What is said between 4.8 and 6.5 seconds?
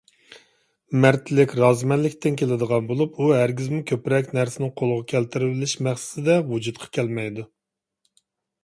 قولغا كەلتۈرۈۋېلىش مەقسىتىدە